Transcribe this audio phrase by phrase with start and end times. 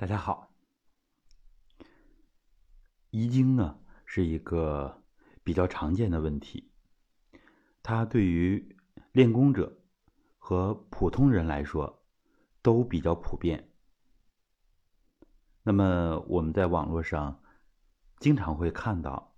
[0.00, 0.54] 大家好，
[3.10, 5.02] 遗精呢是一个
[5.42, 6.70] 比较常见的问题，
[7.82, 8.76] 它对于
[9.10, 9.76] 练功者
[10.38, 12.06] 和普通人来说
[12.62, 13.72] 都比较普遍。
[15.64, 17.42] 那么我们在网络上
[18.20, 19.34] 经常会看到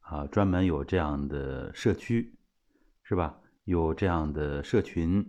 [0.00, 2.38] 啊，专门有这样的社区，
[3.02, 3.40] 是吧？
[3.64, 5.26] 有这样的社群，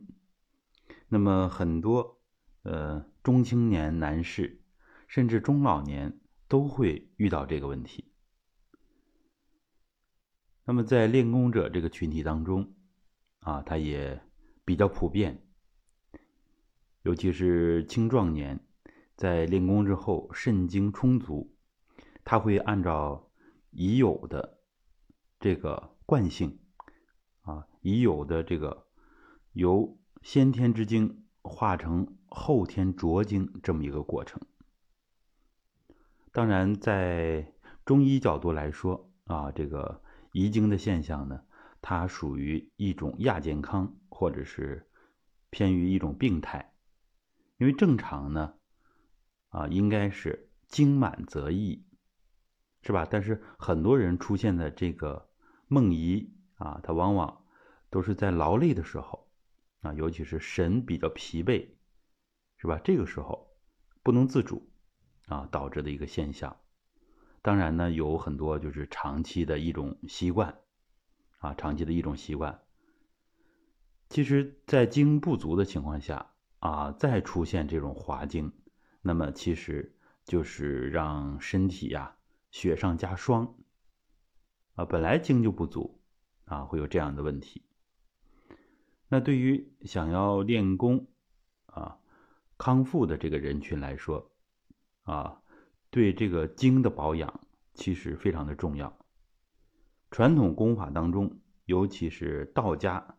[1.08, 2.20] 那么很多
[2.64, 4.60] 呃中青年男士。
[5.14, 8.12] 甚至中老年都会遇到这个问题。
[10.66, 12.74] 那么在练功者这个群体当中，
[13.42, 14.20] 啊，它也
[14.66, 15.46] 比较普遍，
[17.04, 18.66] 尤其是青壮年，
[19.16, 21.56] 在练功之后肾精充足，
[22.24, 23.30] 他会按照
[23.70, 24.62] 已有的
[25.40, 26.58] 这个惯性，
[27.42, 28.88] 啊，已有的这个
[29.52, 34.42] 由先天之精化成后天浊精这么一个过程。
[36.34, 37.54] 当然，在
[37.86, 41.44] 中医角度来说啊，这个遗精的现象呢，
[41.80, 44.90] 它属于一种亚健康，或者是
[45.52, 46.74] 偏于一种病态。
[47.60, 48.56] 因为正常呢，
[49.50, 51.86] 啊，应该是精满则溢，
[52.82, 53.08] 是吧？
[53.08, 55.30] 但是很多人出现的这个
[55.68, 57.46] 梦遗啊，它往往
[57.92, 59.30] 都是在劳累的时候
[59.82, 61.70] 啊，尤其是神比较疲惫，
[62.58, 62.82] 是吧？
[62.84, 63.56] 这个时候
[64.02, 64.73] 不能自主。
[65.28, 66.58] 啊，导致的一个现象，
[67.42, 70.58] 当然呢，有很多就是长期的一种习惯，
[71.40, 72.62] 啊，长期的一种习惯。
[74.10, 78.52] 其实，在精不足的情况下，啊，再出现这种滑精，
[79.02, 79.96] 那么其实
[80.26, 82.16] 就是让身体呀
[82.52, 83.56] 雪上加霜，
[84.76, 86.00] 啊，本来精就不足，
[86.46, 87.64] 啊，会有这样的问题。
[89.08, 91.08] 那对于想要练功，
[91.66, 91.98] 啊，
[92.58, 94.32] 康复的这个人群来说，
[95.04, 95.42] 啊，
[95.90, 97.42] 对这个精的保养
[97.74, 98.98] 其实非常的重要。
[100.12, 103.18] 传统功法当中，尤其是道家，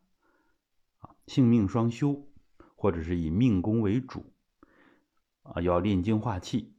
[1.01, 2.27] 啊，性命双修，
[2.75, 4.33] 或者是以命功为主，
[5.43, 6.75] 啊，要练精化气。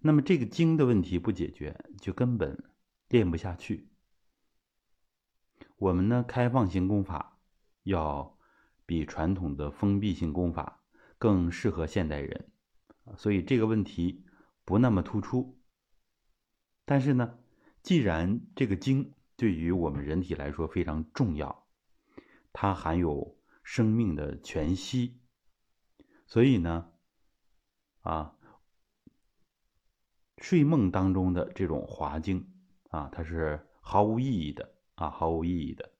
[0.00, 2.62] 那么这个精的问题不解决，就根本
[3.08, 3.88] 练不下去。
[5.76, 7.38] 我们呢，开放型功法
[7.84, 8.36] 要
[8.84, 10.80] 比传统的封闭性功法
[11.18, 12.50] 更适合现代人，
[13.16, 14.26] 所以这个问题。
[14.64, 15.58] 不那么突出，
[16.84, 17.38] 但是呢，
[17.82, 21.66] 既然这个精对于我们人体来说非常重要，
[22.52, 25.20] 它含有生命的全息，
[26.26, 26.92] 所以呢，
[28.02, 28.36] 啊，
[30.38, 32.52] 睡梦当中的这种滑精
[32.90, 35.92] 啊，它是毫无意义的啊，毫无意义的。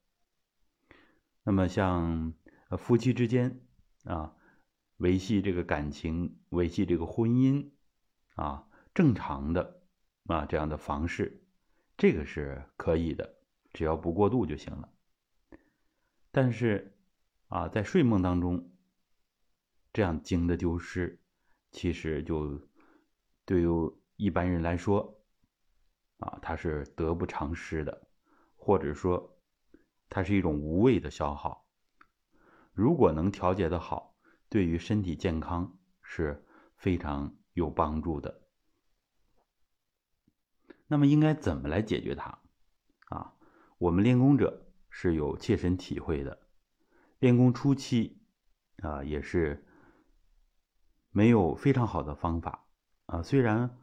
[1.43, 2.33] 那么像
[2.79, 3.61] 夫妻之间
[4.05, 4.37] 啊，
[4.99, 7.73] 维系这个感情，维系这个婚姻。
[8.35, 9.83] 啊，正常的
[10.27, 11.45] 啊，这样的房事，
[11.97, 13.37] 这个是可以的，
[13.73, 14.89] 只要不过度就行了。
[16.31, 16.97] 但是
[17.49, 18.73] 啊，在睡梦当中，
[19.93, 21.21] 这样精的丢失，
[21.71, 22.69] 其实就
[23.45, 23.67] 对于
[24.17, 25.23] 一般人来说，
[26.19, 28.09] 啊，它是得不偿失的，
[28.57, 29.39] 或者说，
[30.09, 31.67] 它是一种无谓的消耗。
[32.73, 34.17] 如果能调节的好，
[34.49, 37.37] 对于身体健康是非常。
[37.55, 38.47] 有帮助的，
[40.87, 42.39] 那么应该怎么来解决它？
[43.11, 43.35] 啊，
[43.77, 46.47] 我们练功者是有切身体会的。
[47.19, 48.23] 练功初期
[48.79, 49.67] 啊，也是
[51.11, 52.67] 没有非常好的方法
[53.05, 53.23] 啊。
[53.23, 53.79] 虽然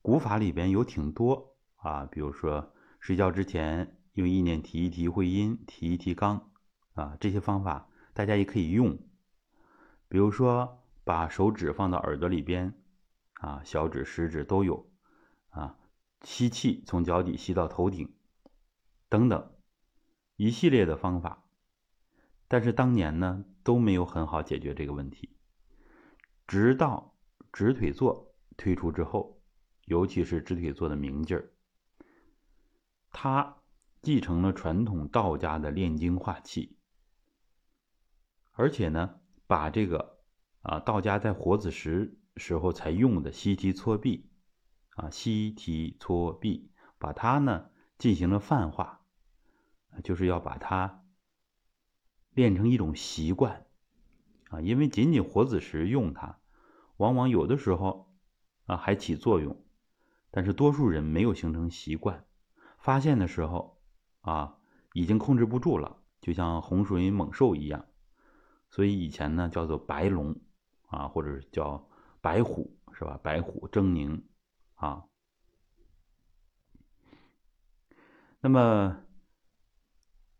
[0.00, 6.40] 古法里边有挺多啊，比如说睡觉之前用意念提一提会阴，提一提肛
[6.94, 8.96] 啊，这些方法大家也可以用。
[10.08, 12.78] 比如说把手指放到耳朵里边。
[13.42, 14.88] 啊，小指、食指都有，
[15.48, 15.76] 啊，
[16.22, 18.14] 吸气从脚底吸到头顶，
[19.08, 19.56] 等等，
[20.36, 21.44] 一系列的方法，
[22.46, 25.36] 但是当年呢都没有很好解决这个问题，
[26.46, 27.16] 直到
[27.52, 29.42] 直腿坐推出之后，
[29.86, 31.50] 尤其是直腿坐的明劲儿，
[33.10, 33.56] 他
[34.02, 36.78] 继承了传统道家的炼精化气，
[38.52, 39.18] 而且呢，
[39.48, 40.20] 把这个
[40.60, 42.20] 啊道家在活子时。
[42.36, 44.30] 时候才用的吸提搓臂，
[44.96, 49.02] 啊，吸提搓臂，把它呢进行了泛化，
[50.02, 51.04] 就是要把它
[52.32, 53.66] 练成一种习惯，
[54.48, 56.38] 啊，因为仅仅活子时用它，
[56.96, 58.10] 往往有的时候
[58.64, 59.62] 啊还起作用，
[60.30, 62.24] 但是多数人没有形成习惯，
[62.78, 63.78] 发现的时候
[64.22, 64.56] 啊
[64.94, 67.84] 已经控制不住了，就像洪水猛兽一样，
[68.70, 70.40] 所以以前呢叫做白龙，
[70.86, 71.86] 啊，或者叫。
[72.22, 73.20] 白虎是吧？
[73.22, 74.22] 白虎狰狞
[74.76, 75.04] 啊。
[78.40, 79.04] 那么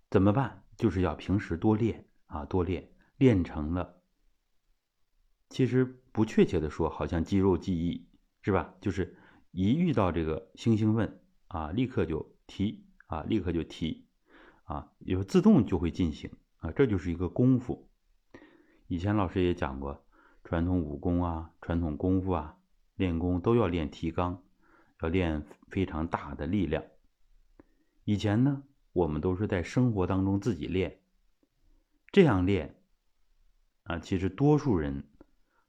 [0.09, 0.65] 怎么办？
[0.77, 4.03] 就是要平时多练啊，多练，练成了。
[5.51, 8.09] 其实不确切的说，好像肌肉记忆
[8.41, 8.75] 是吧？
[8.81, 9.19] 就是
[9.51, 14.09] 一遇到这个星星问啊，立刻就提啊，立刻就提
[14.65, 17.91] 啊，有自动就会进行啊，这就是一个功夫。
[18.89, 20.05] 以前老师也讲过，
[20.53, 22.59] 传统武功啊，传统功夫啊，
[22.97, 24.37] 练功都要练提肛，
[25.01, 26.85] 要练非常大的力量。
[28.05, 28.63] 以前呢，
[28.93, 31.01] 我们都是在生活当中自己练，
[32.09, 32.83] 这样练
[33.85, 35.09] 啊，其实多数人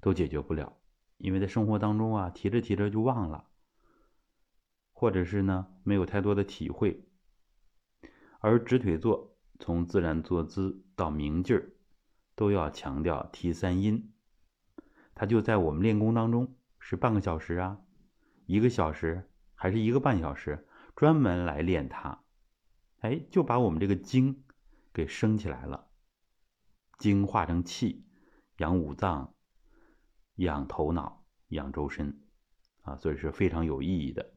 [0.01, 0.75] 都解决不了，
[1.18, 3.45] 因为在生活当中啊，提着提着就忘了，
[4.91, 7.07] 或者是呢，没有太多的体会。
[8.41, 11.71] 而直腿坐，从自然坐姿到明劲儿，
[12.35, 14.12] 都要强调提三阴，
[15.15, 17.80] 它就在我们练功当中是半个小时啊，
[18.45, 22.24] 一个小时还是一个半小时，专门来练它。
[23.00, 24.44] 哎，就把我们这个精
[24.94, 25.88] 给升起来了，
[26.98, 28.06] 精化成气，
[28.57, 29.33] 养五脏，
[30.36, 32.21] 养头脑，养周身，
[32.81, 34.33] 啊，所以是非常有意义的，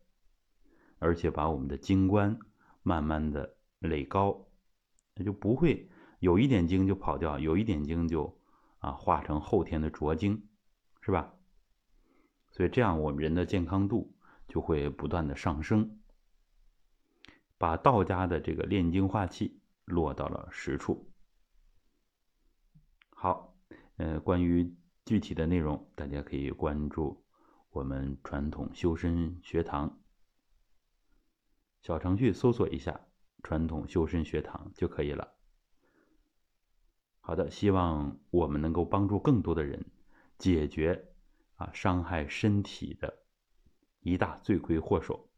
[0.99, 2.39] 而且把我们的精关
[2.83, 4.49] 慢慢的垒高，
[5.15, 5.89] 那就不会
[6.19, 8.37] 有一点精就跑掉，有一点精就
[8.79, 10.49] 啊化成后天的浊精，
[11.07, 11.33] 是吧？
[12.51, 14.13] 所以这样我们人的健康度
[14.49, 16.01] 就会不断的上升。
[17.59, 21.09] 把道家的这个炼精化气落到了实处。
[23.11, 23.55] 好，
[23.99, 24.75] 呃，关于
[25.05, 27.25] 具体的内容，大家可以关注
[27.71, 30.01] 我们传统修身学堂
[31.83, 33.01] 小程序，搜索一下
[33.45, 35.35] “传统修身学堂”就可以了。
[37.21, 39.87] 好的，希望我们能够帮助更多的人
[40.39, 41.13] 解决
[41.57, 43.25] 啊伤害身体的
[44.01, 45.31] 一大罪魁祸首，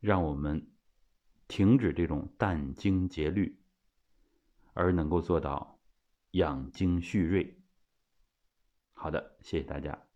[0.00, 0.70] 让我们。
[1.50, 3.58] 停止这种殚精竭虑，
[4.74, 5.80] 而能够做到
[6.32, 7.58] 养精蓄锐。
[8.92, 10.07] 好的，谢谢大家。